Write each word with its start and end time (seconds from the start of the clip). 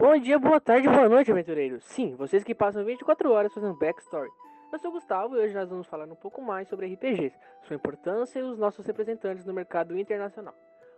Bom 0.00 0.16
dia, 0.16 0.38
boa 0.38 0.60
tarde, 0.60 0.88
boa 0.88 1.08
noite, 1.08 1.32
aventureiros. 1.32 1.82
Sim, 1.82 2.14
vocês 2.14 2.44
que 2.44 2.54
passam 2.54 2.84
24 2.84 3.32
horas 3.32 3.52
fazendo 3.52 3.74
backstory. 3.74 4.30
Eu 4.72 4.78
sou 4.78 4.90
o 4.90 4.92
Gustavo 4.92 5.36
e 5.36 5.40
hoje 5.40 5.52
nós 5.52 5.68
vamos 5.68 5.88
falar 5.88 6.04
um 6.04 6.14
pouco 6.14 6.40
mais 6.40 6.68
sobre 6.68 6.86
RPGs, 6.86 7.34
sua 7.66 7.74
importância 7.74 8.38
e 8.38 8.42
os 8.44 8.56
nossos 8.56 8.86
representantes 8.86 9.44
no 9.44 9.52
mercado 9.52 9.98
internacional. 9.98 10.54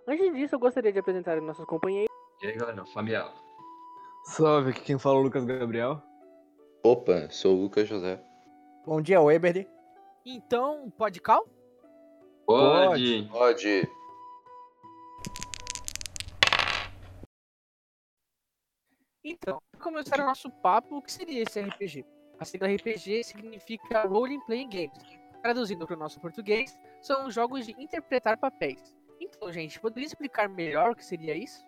Antes 0.06 0.30
disso, 0.34 0.54
eu 0.54 0.58
gostaria 0.58 0.92
de 0.92 0.98
apresentar 0.98 1.38
os 1.38 1.42
nossos 1.42 1.64
companheiros. 1.64 2.14
E 2.42 2.48
aí, 2.48 2.52
galera, 2.52 2.84
Fabial. 2.92 3.32
Salve, 4.24 4.72
aqui 4.72 4.82
quem 4.82 4.98
fala 4.98 5.16
é 5.16 5.20
o 5.20 5.22
Lucas 5.22 5.46
Gabriel. 5.46 6.02
Opa, 6.84 7.26
sou 7.30 7.56
o 7.56 7.62
Lucas 7.62 7.88
José. 7.88 8.22
Bom 8.84 9.00
dia, 9.00 9.22
Weber. 9.22 9.66
Então, 10.26 10.92
pode 10.98 11.22
cal? 11.22 11.48
Pode. 12.44 13.26
Pode. 13.32 13.88
Então, 19.22 19.60
para 19.70 19.80
começar 19.82 20.18
o 20.18 20.24
nosso 20.24 20.48
papo, 20.48 20.96
o 20.96 21.02
que 21.02 21.12
seria 21.12 21.42
esse 21.42 21.60
RPG? 21.60 22.06
A 22.38 22.44
sigla 22.46 22.68
RPG 22.68 23.22
significa 23.22 24.06
Role 24.06 24.42
Playing 24.46 24.70
Games. 24.70 25.20
Traduzindo 25.42 25.86
para 25.86 25.94
o 25.94 25.98
nosso 25.98 26.18
português, 26.20 26.74
são 27.02 27.30
jogos 27.30 27.66
de 27.66 27.72
interpretar 27.72 28.38
papéis. 28.38 28.94
Então, 29.20 29.52
gente, 29.52 29.78
poderia 29.78 30.06
explicar 30.06 30.48
melhor 30.48 30.92
o 30.92 30.96
que 30.96 31.04
seria 31.04 31.36
isso? 31.36 31.62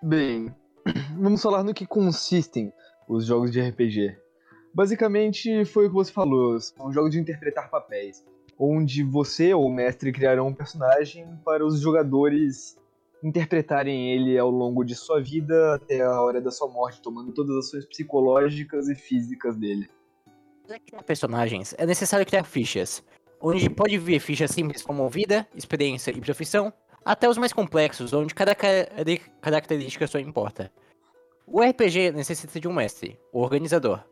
Bem, 0.00 0.54
vamos 1.18 1.42
falar 1.42 1.64
no 1.64 1.74
que 1.74 1.84
consistem 1.84 2.72
os 3.08 3.26
jogos 3.26 3.50
de 3.50 3.60
RPG. 3.60 4.16
Basicamente, 4.72 5.64
foi 5.64 5.86
o 5.86 5.88
que 5.88 5.94
você 5.94 6.12
falou, 6.12 6.60
são 6.60 6.92
jogos 6.92 7.10
de 7.10 7.18
interpretar 7.18 7.68
papéis, 7.68 8.24
onde 8.56 9.02
você 9.02 9.52
ou 9.52 9.66
o 9.66 9.72
mestre 9.72 10.12
criarão 10.12 10.48
um 10.48 10.54
personagem 10.54 11.26
para 11.44 11.66
os 11.66 11.80
jogadores 11.80 12.78
interpretarem 13.22 14.12
ele 14.12 14.38
ao 14.38 14.50
longo 14.50 14.84
de 14.84 14.94
sua 14.94 15.20
vida 15.20 15.74
até 15.74 16.00
a 16.02 16.20
hora 16.20 16.40
da 16.40 16.50
sua 16.50 16.68
morte, 16.68 17.02
tomando 17.02 17.32
todas 17.32 17.56
as 17.56 17.66
ações 17.66 17.86
psicológicas 17.86 18.88
e 18.88 18.94
físicas 18.94 19.56
dele. 19.56 19.88
Criar 20.86 21.02
personagens, 21.02 21.74
é 21.78 21.86
necessário 21.86 22.26
criar 22.26 22.44
fichas, 22.44 23.02
onde 23.40 23.70
pode 23.70 23.96
vir 23.98 24.20
fichas 24.20 24.50
simples 24.50 24.82
como 24.82 25.08
vida, 25.08 25.48
experiência 25.54 26.10
e 26.10 26.20
profissão, 26.20 26.72
até 27.04 27.28
os 27.28 27.38
mais 27.38 27.52
complexos, 27.52 28.12
onde 28.12 28.34
cada 28.34 28.54
característica 28.54 30.06
só 30.06 30.18
importa. 30.18 30.70
O 31.46 31.62
RPG 31.62 32.12
necessita 32.12 32.60
de 32.60 32.68
um 32.68 32.72
mestre, 32.72 33.18
o 33.32 33.40
organizador, 33.40 34.04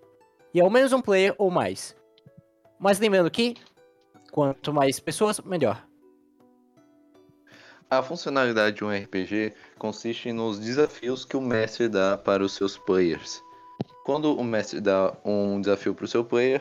e 0.54 0.60
ao 0.60 0.70
menos 0.70 0.94
um 0.94 1.02
player 1.02 1.34
ou 1.36 1.50
mais. 1.50 1.94
Mas 2.78 2.98
lembrando 2.98 3.30
que, 3.30 3.54
quanto 4.32 4.72
mais 4.72 4.98
pessoas, 4.98 5.38
melhor. 5.40 5.86
A 7.88 8.02
funcionalidade 8.02 8.76
de 8.76 8.84
um 8.84 8.90
RPG 8.90 9.54
consiste 9.78 10.32
nos 10.32 10.58
desafios 10.58 11.24
que 11.24 11.36
o 11.36 11.40
mestre 11.40 11.88
dá 11.88 12.18
para 12.18 12.42
os 12.42 12.52
seus 12.52 12.76
players. 12.76 13.40
Quando 14.04 14.36
o 14.36 14.42
mestre 14.42 14.80
dá 14.80 15.16
um 15.24 15.60
desafio 15.60 15.94
para 15.94 16.04
o 16.04 16.08
seu 16.08 16.24
player 16.24 16.60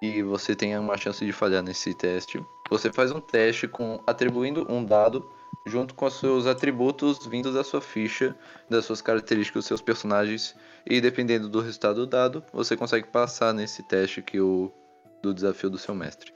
e 0.00 0.22
você 0.22 0.54
tem 0.54 0.76
uma 0.78 0.96
chance 0.96 1.24
de 1.24 1.32
falhar 1.32 1.62
nesse 1.62 1.94
teste, 1.94 2.42
você 2.70 2.90
faz 2.90 3.12
um 3.12 3.20
teste 3.20 3.68
com 3.68 4.02
atribuindo 4.06 4.66
um 4.72 4.82
dado 4.82 5.22
junto 5.66 5.94
com 5.94 6.06
os 6.06 6.14
seus 6.18 6.46
atributos 6.46 7.26
vindos 7.26 7.54
da 7.54 7.62
sua 7.62 7.82
ficha, 7.82 8.34
das 8.68 8.86
suas 8.86 9.02
características 9.02 9.60
dos 9.60 9.66
seus 9.66 9.82
personagens, 9.82 10.56
e 10.86 10.98
dependendo 10.98 11.46
do 11.46 11.60
resultado 11.60 12.06
dado, 12.06 12.42
você 12.52 12.74
consegue 12.74 13.08
passar 13.08 13.52
nesse 13.52 13.82
teste 13.82 14.22
que 14.22 14.40
o 14.40 14.72
do 15.22 15.34
desafio 15.34 15.68
do 15.68 15.78
seu 15.78 15.94
mestre. 15.94 16.32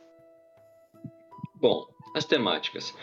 Bom, 1.54 1.86
as 2.14 2.24
temáticas. 2.24 2.94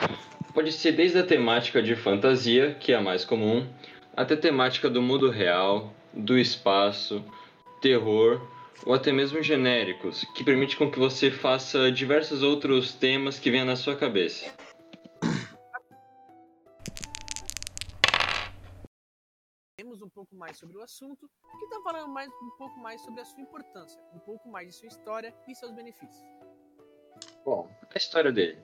Pode 0.55 0.71
ser 0.71 0.93
desde 0.93 1.19
a 1.19 1.27
temática 1.27 1.83
de 1.83 1.97
fantasia, 1.97 2.73
que 2.75 2.93
é 2.93 2.95
a 2.95 3.01
mais 3.01 3.25
comum, 3.25 3.67
até 4.15 4.35
a 4.35 4.39
temática 4.39 4.89
do 4.89 5.01
mundo 5.01 5.29
real, 5.29 5.93
do 6.13 6.37
espaço, 6.37 7.21
terror, 7.81 8.39
ou 8.85 8.93
até 8.93 9.11
mesmo 9.11 9.43
genéricos, 9.43 10.23
que 10.33 10.45
permite 10.45 10.77
com 10.77 10.89
que 10.89 10.97
você 10.97 11.29
faça 11.29 11.91
diversos 11.91 12.41
outros 12.41 12.93
temas 12.93 13.37
que 13.37 13.51
venham 13.51 13.65
na 13.65 13.75
sua 13.75 13.97
cabeça. 13.97 14.49
Temos 19.75 20.01
um 20.01 20.09
pouco 20.09 20.33
mais 20.37 20.57
sobre 20.57 20.77
o 20.77 20.81
assunto, 20.81 21.29
que 21.59 21.65
está 21.65 21.81
falando 21.81 22.07
mais, 22.07 22.29
um 22.29 22.57
pouco 22.57 22.79
mais 22.79 23.01
sobre 23.01 23.19
a 23.19 23.25
sua 23.25 23.41
importância, 23.41 24.01
um 24.13 24.19
pouco 24.19 24.47
mais 24.47 24.69
de 24.69 24.75
sua 24.75 24.87
história 24.87 25.35
e 25.49 25.53
seus 25.53 25.73
benefícios. 25.73 26.23
Bom, 27.43 27.69
a 27.93 27.97
história 27.97 28.31
dele. 28.31 28.57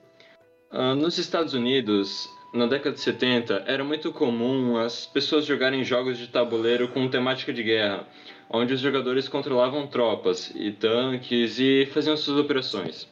Uh, 0.72 0.94
nos 0.94 1.18
Estados 1.18 1.52
Unidos, 1.52 2.30
na 2.50 2.66
década 2.66 2.94
de 2.94 3.00
70, 3.02 3.64
era 3.66 3.84
muito 3.84 4.10
comum 4.10 4.78
as 4.78 5.04
pessoas 5.04 5.44
jogarem 5.44 5.84
jogos 5.84 6.16
de 6.16 6.28
tabuleiro 6.28 6.88
com 6.88 7.10
temática 7.10 7.52
de 7.52 7.62
guerra, 7.62 8.08
onde 8.48 8.72
os 8.72 8.80
jogadores 8.80 9.28
controlavam 9.28 9.86
tropas 9.86 10.50
e 10.54 10.72
tanques 10.72 11.58
e 11.58 11.84
faziam 11.92 12.16
suas 12.16 12.38
operações. 12.38 13.06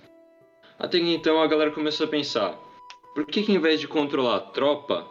Até 0.79 0.97
então 0.97 1.43
a 1.43 1.47
galera 1.47 1.71
começou 1.71 2.07
a 2.07 2.09
pensar: 2.09 2.59
por 3.15 3.27
que, 3.27 3.43
que 3.43 3.53
em 3.53 3.59
vez 3.59 3.79
de 3.79 3.87
controlar 3.87 4.37
a 4.37 4.41
tropa, 4.41 5.07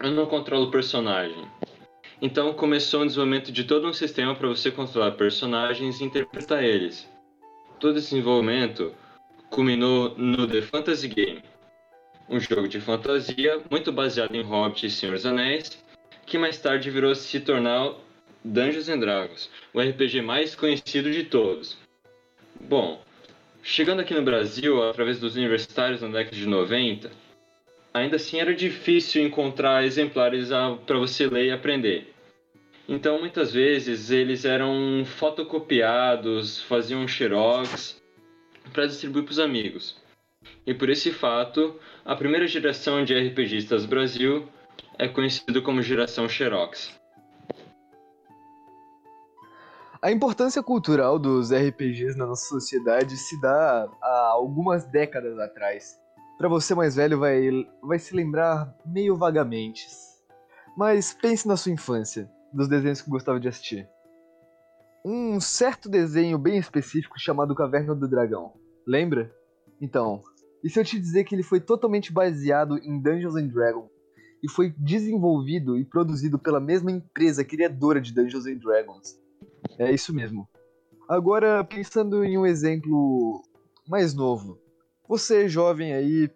eu 0.00 0.10
não 0.10 0.26
controlo 0.26 0.66
o 0.66 0.70
personagem? 0.72 1.44
Então 2.20 2.52
começou 2.52 3.02
o 3.02 3.06
desenvolvimento 3.06 3.52
de 3.52 3.62
todo 3.62 3.86
um 3.86 3.92
sistema 3.92 4.34
para 4.34 4.48
você 4.48 4.72
controlar 4.72 5.12
personagens 5.12 6.00
e 6.00 6.04
interpretar 6.04 6.64
eles. 6.64 7.08
Todo 7.78 7.96
esse 7.96 8.10
desenvolvimento 8.10 8.92
culminou 9.50 10.14
no 10.16 10.48
The 10.48 10.62
Fantasy 10.62 11.06
Game, 11.06 11.42
um 12.28 12.40
jogo 12.40 12.68
de 12.68 12.80
fantasia 12.80 13.60
muito 13.70 13.92
baseado 13.92 14.34
em 14.34 14.42
Hobbit 14.42 14.86
e 14.86 14.90
Senhor 14.90 15.14
dos 15.14 15.26
Anéis, 15.26 15.82
que 16.24 16.38
mais 16.38 16.58
tarde 16.58 16.90
virou 16.90 17.14
se 17.14 17.40
tornar 17.40 17.94
Dungeons 18.44 18.88
and 18.88 18.98
Dragons, 18.98 19.50
o 19.72 19.80
RPG 19.80 20.22
mais 20.22 20.54
conhecido 20.54 21.10
de 21.10 21.24
todos. 21.24 21.76
Bom, 22.60 23.00
chegando 23.62 24.00
aqui 24.00 24.14
no 24.14 24.22
Brasil 24.22 24.82
através 24.88 25.20
dos 25.20 25.36
universitários 25.36 26.02
na 26.02 26.08
década 26.08 26.36
de 26.36 26.46
90, 26.46 27.10
ainda 27.94 28.16
assim 28.16 28.40
era 28.40 28.54
difícil 28.54 29.24
encontrar 29.24 29.84
exemplares 29.84 30.48
para 30.84 30.98
você 30.98 31.26
ler 31.26 31.46
e 31.46 31.52
aprender. 31.52 32.12
Então, 32.88 33.18
muitas 33.18 33.52
vezes, 33.52 34.10
eles 34.10 34.44
eram 34.44 35.04
fotocopiados, 35.04 36.62
faziam 36.62 37.06
xerox 37.08 38.00
para 38.72 38.86
distribuir 38.86 39.24
para 39.24 39.32
os 39.32 39.40
amigos. 39.40 39.96
E 40.66 40.74
por 40.74 40.90
esse 40.90 41.12
fato, 41.12 41.78
a 42.04 42.16
primeira 42.16 42.46
geração 42.46 43.04
de 43.04 43.14
RPGistas 43.14 43.86
Brasil 43.86 44.48
é 44.98 45.08
conhecida 45.08 45.60
como 45.60 45.82
geração 45.82 46.28
Xerox. 46.28 46.94
A 50.02 50.12
importância 50.12 50.62
cultural 50.62 51.18
dos 51.18 51.50
RPGs 51.50 52.16
na 52.16 52.26
nossa 52.26 52.46
sociedade 52.46 53.16
se 53.16 53.40
dá 53.40 53.88
há 54.00 54.30
algumas 54.32 54.84
décadas 54.84 55.38
atrás. 55.38 55.98
Para 56.38 56.48
você 56.48 56.74
mais 56.74 56.96
velho 56.96 57.18
vai, 57.18 57.50
vai 57.82 57.98
se 57.98 58.14
lembrar 58.14 58.72
meio 58.84 59.16
vagamente. 59.16 59.86
Mas 60.76 61.14
pense 61.14 61.48
na 61.48 61.56
sua 61.56 61.72
infância, 61.72 62.30
dos 62.52 62.68
desenhos 62.68 63.00
que 63.00 63.10
gostava 63.10 63.40
de 63.40 63.48
assistir. 63.48 63.88
Um 65.04 65.40
certo 65.40 65.88
desenho 65.88 66.38
bem 66.38 66.58
específico 66.58 67.18
chamado 67.18 67.54
Caverna 67.54 67.94
do 67.94 68.06
Dragão. 68.06 68.52
Lembra? 68.86 69.34
Então, 69.80 70.22
e 70.66 70.68
se 70.68 70.80
eu 70.80 70.84
te 70.84 70.98
dizer 70.98 71.22
que 71.22 71.32
ele 71.32 71.44
foi 71.44 71.60
totalmente 71.60 72.12
baseado 72.12 72.76
em 72.78 73.00
Dungeons 73.00 73.36
and 73.36 73.46
Dragons 73.46 73.88
e 74.42 74.50
foi 74.50 74.74
desenvolvido 74.76 75.78
e 75.78 75.84
produzido 75.84 76.40
pela 76.40 76.58
mesma 76.58 76.90
empresa 76.90 77.44
criadora 77.44 78.00
de 78.00 78.12
Dungeons 78.12 78.46
and 78.46 78.56
Dragons? 78.56 79.16
É 79.78 79.92
isso 79.92 80.12
mesmo. 80.12 80.48
Agora, 81.08 81.62
pensando 81.62 82.24
em 82.24 82.36
um 82.36 82.44
exemplo 82.44 83.44
mais 83.86 84.12
novo. 84.12 84.58
Você, 85.08 85.48
jovem 85.48 85.94
aí, 85.94 86.28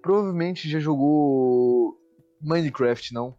provavelmente 0.00 0.66
já 0.66 0.78
jogou 0.78 1.94
Minecraft, 2.40 3.12
não? 3.12 3.36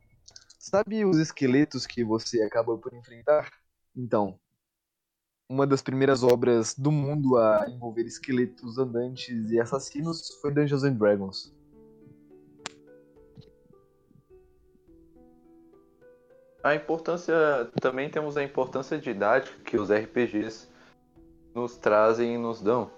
Sabe 0.59 1.05
os 1.05 1.17
esqueletos 1.17 1.87
que 1.87 2.03
você 2.03 2.43
acaba 2.43 2.77
por 2.77 2.93
enfrentar? 2.93 3.49
Então, 3.97 4.39
uma 5.49 5.65
das 5.65 5.81
primeiras 5.81 6.23
obras 6.23 6.75
do 6.77 6.91
mundo 6.91 7.35
a 7.35 7.65
envolver 7.67 8.03
esqueletos 8.03 8.77
andantes 8.77 9.49
e 9.49 9.59
assassinos 9.59 10.37
foi 10.39 10.53
Dungeons 10.53 10.83
and 10.83 10.93
Dragons. 10.93 11.51
A 16.63 16.75
importância. 16.75 17.33
Também 17.81 18.09
temos 18.09 18.37
a 18.37 18.43
importância 18.43 18.97
didática 18.99 19.57
que 19.63 19.77
os 19.77 19.89
RPGs 19.89 20.67
nos 21.55 21.77
trazem 21.77 22.35
e 22.35 22.37
nos 22.37 22.61
dão. 22.61 22.91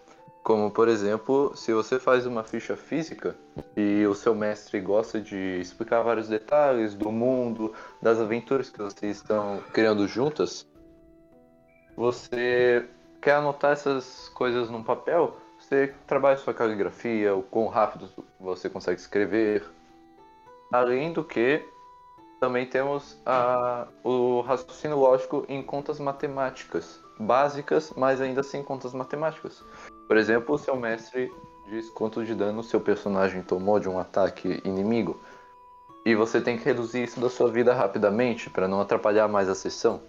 Como, 0.43 0.71
por 0.71 0.87
exemplo, 0.87 1.55
se 1.55 1.71
você 1.71 1.99
faz 1.99 2.25
uma 2.25 2.43
ficha 2.43 2.75
física 2.75 3.35
e 3.77 4.05
o 4.07 4.15
seu 4.15 4.33
mestre 4.33 4.81
gosta 4.81 5.21
de 5.21 5.59
explicar 5.61 6.01
vários 6.01 6.27
detalhes 6.27 6.95
do 6.95 7.11
mundo, 7.11 7.71
das 8.01 8.19
aventuras 8.19 8.67
que 8.67 8.79
vocês 8.79 9.17
estão 9.17 9.61
criando 9.71 10.07
juntas, 10.07 10.65
você 12.01 12.89
quer 13.21 13.35
anotar 13.35 13.73
essas 13.73 14.27
coisas 14.29 14.71
num 14.71 14.81
papel, 14.81 15.37
você 15.59 15.93
trabalha 16.07 16.35
sua 16.35 16.51
caligrafia, 16.51 17.35
o 17.35 17.43
quão 17.43 17.67
rápido 17.67 18.09
você 18.39 18.67
consegue 18.67 18.99
escrever. 18.99 19.63
Além 20.71 21.13
do 21.13 21.23
que, 21.23 21.63
Também 22.41 22.65
temos 22.65 23.21
a, 23.23 23.87
o 24.03 24.41
raciocínio 24.41 24.97
lógico 24.97 25.45
em 25.47 25.61
contas 25.61 25.99
matemáticas, 25.99 26.99
básicas, 27.19 27.93
mas 27.95 28.19
ainda 28.19 28.41
assim 28.41 28.63
contas 28.63 28.95
matemáticas. 28.95 29.63
Por 30.07 30.17
exemplo, 30.17 30.55
o 30.55 30.57
seu 30.57 30.75
mestre 30.75 31.31
diz 31.69 31.87
quanto 31.91 32.25
de 32.25 32.33
dano 32.33 32.63
seu 32.63 32.81
personagem 32.81 33.43
tomou 33.43 33.79
de 33.79 33.87
um 33.87 33.99
ataque 33.99 34.59
inimigo, 34.65 35.21
e 36.03 36.15
você 36.15 36.41
tem 36.41 36.57
que 36.57 36.65
reduzir 36.65 37.03
isso 37.03 37.19
da 37.19 37.29
sua 37.29 37.47
vida 37.51 37.75
rapidamente 37.75 38.49
para 38.49 38.67
não 38.67 38.81
atrapalhar 38.81 39.27
mais 39.27 39.47
a 39.47 39.53
sessão. 39.53 40.01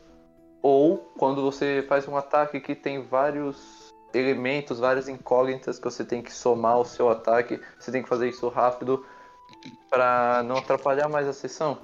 Ou 0.62 0.99
quando 1.19 1.43
você 1.43 1.85
faz 1.88 2.06
um 2.06 2.17
ataque 2.17 2.61
que 2.61 2.75
tem 2.75 3.03
vários 3.03 3.93
elementos, 4.14 4.79
várias 4.79 5.09
incógnitas 5.09 5.79
que 5.79 5.85
você 5.85 6.05
tem 6.05 6.23
que 6.23 6.32
somar 6.32 6.75
ao 6.75 6.85
seu 6.85 7.11
ataque, 7.11 7.61
você 7.79 7.91
tem 7.91 8.03
que 8.03 8.09
fazer 8.09 8.29
isso 8.29 8.49
rápido 8.49 9.05
para 9.91 10.43
não 10.44 10.56
atrapalhar 10.56 11.09
mais 11.09 11.26
a 11.26 11.32
sessão. 11.32 11.79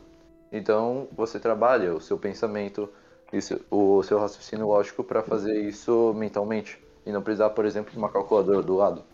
Então 0.53 1.09
você 1.13 1.41
trabalha 1.41 1.95
o 1.95 2.01
seu 2.01 2.19
pensamento, 2.19 2.89
isso, 3.33 3.61
o 3.71 4.03
seu 4.03 4.19
raciocínio 4.19 4.67
lógico 4.67 5.03
para 5.03 5.23
fazer 5.23 5.61
isso 5.61 6.15
mentalmente 6.17 6.83
e 7.05 7.13
não 7.13 7.23
precisar, 7.23 7.51
por 7.51 7.65
exemplo, 7.65 7.91
de 7.91 7.99
uma 7.99 8.11
calculadora 8.11 8.63
do 8.63 8.77
lado. 8.77 9.05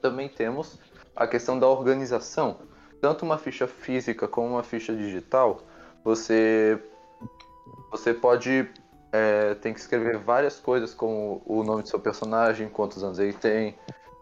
Também 0.00 0.28
temos 0.28 0.78
a 1.14 1.26
questão 1.26 1.58
da 1.58 1.68
organização. 1.68 2.58
Tanto 3.00 3.24
uma 3.24 3.38
ficha 3.38 3.66
física 3.66 4.26
como 4.26 4.48
uma 4.48 4.62
ficha 4.62 4.94
digital, 4.94 5.60
você 6.04 6.80
você 7.90 8.12
pode 8.14 8.68
é, 9.12 9.54
tem 9.54 9.72
que 9.72 9.80
escrever 9.80 10.18
várias 10.18 10.60
coisas 10.60 10.94
como 10.94 11.42
o 11.46 11.62
nome 11.62 11.82
do 11.82 11.88
seu 11.88 11.98
personagem, 11.98 12.68
quantos 12.68 13.02
anos 13.02 13.18
ele 13.18 13.32
tem, 13.32 13.74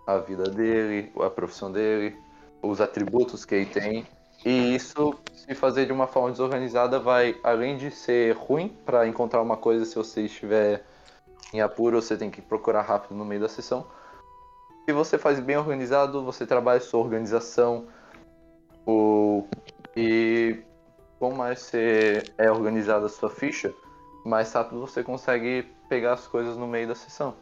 a 0.06 0.18
vida 0.18 0.44
dele, 0.44 1.12
a 1.20 1.30
profissão 1.30 1.70
dele, 1.70 2.16
os 2.62 2.80
atributos 2.80 3.44
que 3.44 3.54
ele 3.54 3.66
tem 3.66 4.06
e 4.44 4.76
isso, 4.76 5.18
se 5.34 5.56
fazer 5.56 5.86
de 5.86 5.92
uma 5.92 6.06
forma 6.06 6.30
desorganizada, 6.30 7.00
vai, 7.00 7.36
além 7.42 7.76
de 7.76 7.90
ser 7.90 8.36
ruim 8.36 8.68
para 8.68 9.06
encontrar 9.06 9.42
uma 9.42 9.56
coisa 9.56 9.84
se 9.84 9.96
você 9.96 10.22
estiver 10.22 10.84
em 11.52 11.60
apuro, 11.60 12.00
você 12.00 12.16
tem 12.16 12.30
que 12.30 12.40
procurar 12.40 12.82
rápido 12.82 13.16
no 13.16 13.24
meio 13.24 13.40
da 13.40 13.48
sessão. 13.48 13.86
Se 14.84 14.92
você 14.92 15.18
faz 15.18 15.40
bem 15.40 15.56
organizado, 15.56 16.24
você 16.24 16.46
trabalha 16.46 16.78
sua 16.78 17.00
organização. 17.00 17.88
O... 18.86 19.44
E 19.96 20.62
quanto 21.18 21.36
mais 21.36 21.60
você 21.60 22.22
é 22.36 22.50
organizada 22.50 23.06
a 23.06 23.08
sua 23.08 23.30
ficha, 23.30 23.72
mais 24.24 24.52
rápido 24.52 24.80
você 24.80 25.02
consegue 25.02 25.66
pegar 25.88 26.14
as 26.14 26.26
coisas 26.26 26.56
no 26.56 26.66
meio 26.66 26.88
da 26.88 26.94
sessão. 26.94 27.34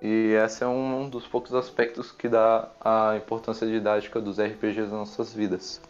E 0.00 0.32
esse 0.32 0.64
é 0.64 0.66
um 0.66 1.08
dos 1.08 1.28
poucos 1.28 1.54
aspectos 1.54 2.10
que 2.10 2.28
dá 2.28 2.70
a 2.80 3.16
importância 3.16 3.66
didática 3.66 4.20
dos 4.20 4.40
RPGs 4.40 4.80
nas 4.80 4.90
nossas 4.90 5.32
vidas. 5.32 5.80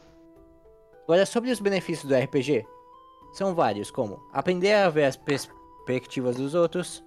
Agora, 1.05 1.25
sobre 1.25 1.51
os 1.51 1.61
benefícios 1.61 2.09
do 2.09 2.15
RPG, 2.15 2.67
são 3.33 3.55
vários, 3.55 3.91
como 3.91 4.23
aprender 4.33 4.75
a 4.75 4.91
ver 4.91 5.05
as 5.05 5.17
perspectivas 5.17 6.37
dos 6.37 6.55
outros, 6.55 7.03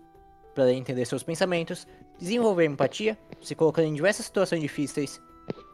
para 0.55 0.71
entender 0.73 1.05
seus 1.05 1.21
pensamentos, 1.21 1.87
desenvolver 2.17 2.65
empatia, 2.65 3.17
se 3.41 3.53
colocando 3.53 3.87
em 3.87 3.93
diversas 3.93 4.25
situações 4.25 4.61
difíceis, 4.61 5.21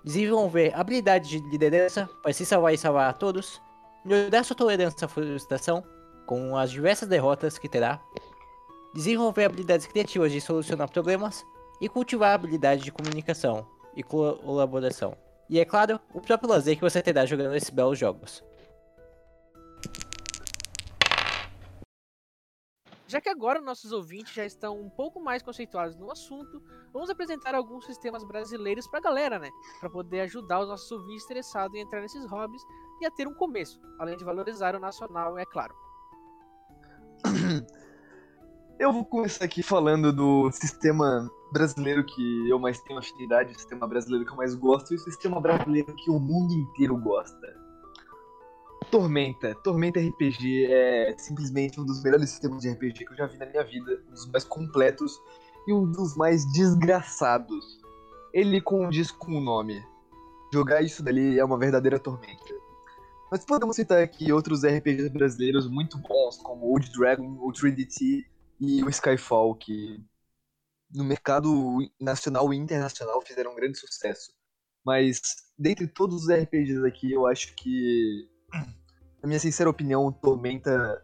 desenvolver 0.03 0.73
habilidades 0.75 1.29
de 1.29 1.39
liderança 1.49 2.09
para 2.21 2.33
se 2.33 2.45
salvar 2.45 2.73
e 2.73 2.77
salvar 2.77 3.09
a 3.09 3.13
todos, 3.13 3.61
melhorar 4.03 4.43
sua 4.43 4.55
tolerância 4.55 5.05
à 5.05 5.07
frustração, 5.07 5.83
com 6.25 6.55
as 6.57 6.71
diversas 6.71 7.07
derrotas 7.07 7.57
que 7.57 7.69
terá, 7.69 8.01
desenvolver 8.93 9.45
habilidades 9.45 9.87
criativas 9.87 10.31
de 10.31 10.41
solucionar 10.41 10.89
problemas 10.89 11.45
e 11.79 11.89
cultivar 11.89 12.31
a 12.31 12.35
habilidade 12.35 12.83
de 12.83 12.91
comunicação 12.91 13.67
e 13.95 14.03
colaboração. 14.03 15.17
E 15.49 15.59
é 15.59 15.65
claro, 15.65 15.99
o 16.13 16.21
próprio 16.21 16.49
lazer 16.49 16.75
que 16.75 16.81
você 16.81 17.01
terá 17.01 17.25
jogando 17.25 17.55
esses 17.55 17.69
belos 17.69 17.97
jogos. 17.97 18.43
Já 23.11 23.19
que 23.19 23.27
agora 23.27 23.59
nossos 23.59 23.91
ouvintes 23.91 24.33
já 24.33 24.45
estão 24.45 24.79
um 24.79 24.89
pouco 24.89 25.19
mais 25.19 25.43
conceituados 25.43 25.97
no 25.97 26.09
assunto, 26.09 26.63
vamos 26.93 27.09
apresentar 27.09 27.53
alguns 27.53 27.85
sistemas 27.85 28.23
brasileiros 28.23 28.87
para 28.87 28.99
a 28.99 29.01
galera, 29.01 29.37
né? 29.37 29.49
Para 29.81 29.89
poder 29.89 30.21
ajudar 30.21 30.61
os 30.61 30.69
nossos 30.69 30.89
ouvintes 30.89 31.25
interessados 31.25 31.75
em 31.75 31.81
entrar 31.81 31.99
nesses 31.99 32.25
hobbies 32.27 32.61
e 33.01 33.05
a 33.05 33.11
ter 33.11 33.27
um 33.27 33.33
começo, 33.33 33.81
além 33.99 34.15
de 34.15 34.23
valorizar 34.23 34.75
o 34.75 34.79
nacional, 34.79 35.37
é 35.37 35.45
claro. 35.45 35.75
Eu 38.79 38.91
vou 38.91 39.05
começar 39.05 39.45
aqui 39.45 39.61
falando 39.61 40.11
do 40.11 40.51
sistema 40.51 41.29
brasileiro 41.53 42.03
que 42.03 42.49
eu 42.49 42.57
mais 42.57 42.81
tenho 42.81 42.97
afinidade, 42.97 43.51
o 43.51 43.55
sistema 43.55 43.87
brasileiro 43.87 44.25
que 44.25 44.31
eu 44.31 44.35
mais 44.35 44.55
gosto 44.55 44.91
e 44.91 44.95
o 44.95 44.99
sistema 44.99 45.39
brasileiro 45.39 45.93
que 45.95 46.09
o 46.09 46.19
mundo 46.19 46.51
inteiro 46.51 46.97
gosta. 46.97 47.55
Tormenta. 48.89 49.53
Tormenta 49.63 49.99
RPG 49.99 50.65
é 50.71 51.15
simplesmente 51.15 51.79
um 51.79 51.85
dos 51.85 52.01
melhores 52.01 52.31
sistemas 52.31 52.63
de 52.63 52.71
RPG 52.71 53.05
que 53.05 53.11
eu 53.11 53.17
já 53.17 53.27
vi 53.27 53.37
na 53.37 53.45
minha 53.45 53.63
vida, 53.63 54.01
um 54.07 54.13
dos 54.13 54.25
mais 54.31 54.45
completos 54.45 55.21
e 55.67 55.73
um 55.73 55.85
dos 55.91 56.15
mais 56.17 56.51
desgraçados. 56.51 57.79
Ele 58.33 58.59
condiz 58.59 59.11
com 59.11 59.33
o 59.33 59.41
nome. 59.41 59.85
Jogar 60.51 60.81
isso 60.81 61.03
dali 61.03 61.37
é 61.37 61.45
uma 61.45 61.59
verdadeira 61.59 61.99
tormenta. 61.99 62.50
Mas 63.31 63.45
podemos 63.45 63.77
citar 63.77 64.03
aqui 64.03 64.33
outros 64.33 64.65
RPGs 64.65 65.09
brasileiros 65.09 65.65
muito 65.65 65.97
bons, 65.97 66.37
como 66.39 66.65
Old 66.65 66.91
Dragon, 66.91 67.37
o 67.39 67.49
3DT 67.53 68.25
e 68.59 68.83
o 68.83 68.89
Skyfall, 68.89 69.55
que 69.55 70.03
no 70.93 71.05
mercado 71.05 71.77
nacional 71.97 72.53
e 72.53 72.57
internacional 72.57 73.21
fizeram 73.21 73.53
um 73.53 73.55
grande 73.55 73.77
sucesso. 73.77 74.33
Mas, 74.85 75.21
dentre 75.57 75.87
todos 75.87 76.23
os 76.23 76.29
RPGs 76.29 76.85
aqui, 76.85 77.13
eu 77.13 77.25
acho 77.25 77.55
que, 77.55 78.27
na 79.21 79.27
minha 79.27 79.39
sincera 79.39 79.69
opinião, 79.69 80.11
Tormenta 80.11 81.01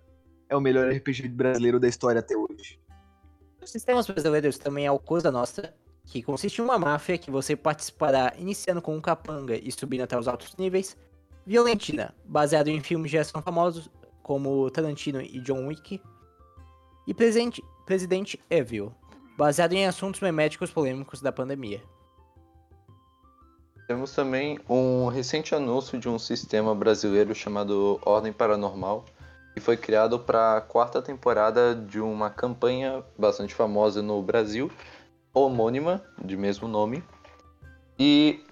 é 0.49 0.55
o 0.57 0.59
melhor 0.59 0.91
RPG 0.91 1.29
brasileiro 1.29 1.79
da 1.79 1.87
história 1.87 2.19
até 2.19 2.35
hoje. 2.35 2.77
Os 3.61 3.71
sistemas 3.71 4.05
brasileiros 4.05 4.57
também 4.57 4.85
é 4.85 4.91
o 4.91 4.99
Coisa 4.99 5.31
Nostra, 5.31 5.73
que 6.05 6.21
consiste 6.21 6.59
em 6.59 6.63
uma 6.63 6.77
máfia 6.77 7.17
que 7.17 7.31
você 7.31 7.55
participará 7.55 8.33
iniciando 8.37 8.81
com 8.81 8.97
um 8.97 9.01
capanga 9.01 9.55
e 9.55 9.71
subindo 9.71 10.01
até 10.01 10.19
os 10.19 10.27
altos 10.27 10.55
níveis. 10.57 10.97
Violentina, 11.47 12.13
baseado 12.25 12.67
em 12.67 12.81
filmes 12.81 13.09
de 13.09 13.17
ação 13.17 13.41
famosos 13.41 13.89
como 14.21 14.69
Tarantino 14.69 15.21
e 15.21 15.39
John 15.39 15.67
Wick. 15.67 16.01
E 17.07 17.13
Presidente 17.13 18.37
Evil, 18.49 18.93
baseado 19.37 19.71
em 19.71 19.85
assuntos 19.85 20.19
meméticos 20.19 20.71
polêmicos 20.71 21.21
da 21.21 21.31
pandemia. 21.31 21.81
Temos 23.87 24.11
também 24.11 24.59
um 24.67 25.07
recente 25.07 25.55
anúncio 25.55 25.97
de 25.97 26.09
um 26.09 26.19
sistema 26.19 26.75
brasileiro 26.75 27.33
chamado 27.33 27.97
Ordem 28.05 28.33
Paranormal, 28.33 29.05
que 29.53 29.61
foi 29.61 29.77
criado 29.77 30.19
para 30.19 30.57
a 30.57 30.61
quarta 30.61 31.01
temporada 31.01 31.73
de 31.73 32.01
uma 32.01 32.29
campanha 32.29 33.01
bastante 33.17 33.55
famosa 33.55 34.01
no 34.01 34.21
Brasil, 34.21 34.69
homônima, 35.33 36.03
de 36.21 36.35
mesmo 36.35 36.67
nome. 36.67 37.01
E 37.97 38.43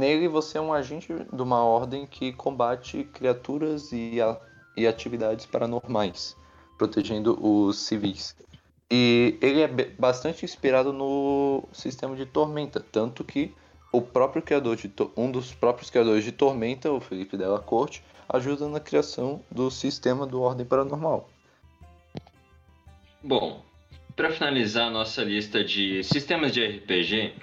nele 0.00 0.26
você 0.26 0.56
é 0.56 0.60
um 0.60 0.72
agente 0.72 1.12
de 1.12 1.42
uma 1.42 1.62
ordem 1.62 2.06
que 2.06 2.32
combate 2.32 3.04
criaturas 3.04 3.92
e, 3.92 4.20
a, 4.20 4.40
e 4.76 4.86
atividades 4.86 5.44
paranormais, 5.44 6.34
protegendo 6.78 7.38
os 7.40 7.78
civis. 7.78 8.34
E 8.90 9.38
ele 9.42 9.60
é 9.60 9.68
bastante 9.68 10.44
inspirado 10.44 10.92
no 10.92 11.68
sistema 11.70 12.16
de 12.16 12.24
Tormenta, 12.24 12.80
tanto 12.80 13.22
que 13.22 13.54
o 13.92 14.00
próprio 14.00 14.42
criador 14.42 14.76
de 14.76 14.90
um 15.16 15.30
dos 15.30 15.52
próprios 15.52 15.90
criadores 15.90 16.24
de 16.24 16.32
Tormenta, 16.32 16.90
o 16.90 17.00
Felipe 17.00 17.36
Della 17.36 17.60
Corte, 17.60 18.02
ajuda 18.28 18.68
na 18.68 18.80
criação 18.80 19.44
do 19.50 19.70
sistema 19.70 20.26
do 20.26 20.40
Ordem 20.40 20.64
Paranormal. 20.64 21.28
Bom, 23.22 23.62
para 24.16 24.32
finalizar 24.32 24.90
nossa 24.90 25.22
lista 25.22 25.62
de 25.62 26.02
sistemas 26.02 26.52
de 26.52 26.64
RPG, 26.64 27.34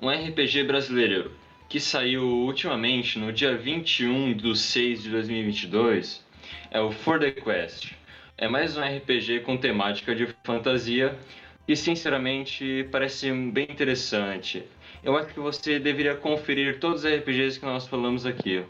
um 0.00 0.08
RPG 0.08 0.64
brasileiro 0.64 1.32
que 1.68 1.78
saiu 1.78 2.22
ultimamente 2.22 3.18
no 3.18 3.32
dia 3.32 3.56
21 3.56 4.32
de 4.32 4.58
6 4.58 5.02
de 5.02 5.10
2022 5.10 6.24
é 6.70 6.80
o 6.80 6.90
For 6.90 7.20
the 7.20 7.30
Quest. 7.30 7.92
É 8.38 8.48
mais 8.48 8.76
um 8.76 8.80
RPG 8.80 9.40
com 9.40 9.56
temática 9.56 10.14
de 10.14 10.34
fantasia 10.44 11.18
e, 11.66 11.76
sinceramente, 11.76 12.88
parece 12.90 13.30
bem 13.30 13.66
interessante. 13.70 14.64
Eu 15.04 15.16
acho 15.16 15.34
que 15.34 15.40
você 15.40 15.78
deveria 15.78 16.14
conferir 16.14 16.80
todos 16.80 17.04
os 17.04 17.10
RPGs 17.10 17.60
que 17.60 17.66
nós 17.66 17.86
falamos 17.86 18.24
aqui. 18.24 18.64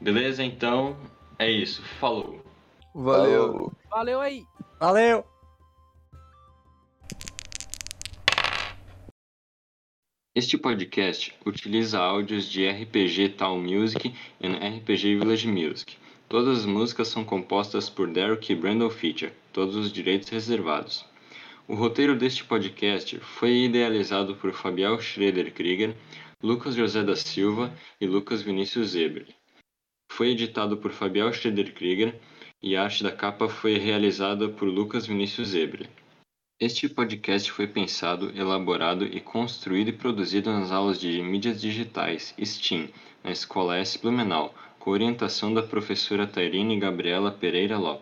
Beleza? 0.00 0.42
Então, 0.42 0.96
é 1.38 1.48
isso. 1.48 1.82
Falou. 2.00 2.42
Valeu. 2.94 3.72
Valeu 3.90 4.20
aí. 4.20 4.42
Valeu! 4.80 5.33
Este 10.36 10.58
podcast 10.58 11.32
utiliza 11.46 12.00
áudios 12.00 12.50
de 12.50 12.68
RPG 12.68 13.36
Town 13.36 13.62
Music 13.62 14.12
e 14.40 14.48
RPG 14.48 15.20
Village 15.20 15.46
Music. 15.46 15.96
Todas 16.28 16.58
as 16.58 16.66
músicas 16.66 17.06
são 17.06 17.24
compostas 17.24 17.88
por 17.88 18.10
Derek 18.10 18.52
e 18.52 18.56
Brandon 18.56 18.90
Fischer, 18.90 19.32
todos 19.52 19.76
os 19.76 19.92
direitos 19.92 20.28
reservados. 20.30 21.04
O 21.68 21.76
roteiro 21.76 22.16
deste 22.16 22.42
podcast 22.42 23.16
foi 23.20 23.66
idealizado 23.66 24.34
por 24.34 24.52
Fabiel 24.52 25.00
Schroeder 25.00 25.54
Krieger, 25.54 25.94
Lucas 26.42 26.74
José 26.74 27.04
da 27.04 27.14
Silva 27.14 27.72
e 28.00 28.06
Lucas 28.08 28.42
Vinícius 28.42 28.96
Eberle. 28.96 29.36
Foi 30.10 30.30
editado 30.30 30.76
por 30.78 30.90
Fabiel 30.90 31.32
Schneider-Krieger 31.32 32.20
e 32.60 32.74
a 32.74 32.82
arte 32.82 33.04
da 33.04 33.12
capa 33.12 33.48
foi 33.48 33.78
realizada 33.78 34.48
por 34.48 34.66
Lucas 34.66 35.06
Vinícius 35.06 35.50
Zebre. 35.50 35.88
Este 36.66 36.88
podcast 36.88 37.52
foi 37.52 37.66
pensado, 37.66 38.32
elaborado 38.34 39.04
e 39.04 39.20
construído 39.20 39.88
e 39.88 39.92
produzido 39.92 40.50
nas 40.50 40.72
aulas 40.72 40.98
de 40.98 41.20
mídias 41.20 41.60
digitais 41.60 42.34
STEAM, 42.42 42.88
na 43.22 43.30
Escola 43.30 43.76
S 43.76 43.98
Blumenau, 43.98 44.54
com 44.78 44.90
orientação 44.90 45.52
da 45.52 45.62
professora 45.62 46.26
Tairine 46.26 46.80
Gabriela 46.80 47.30
Pereira 47.30 47.76
Lopes. 47.76 47.92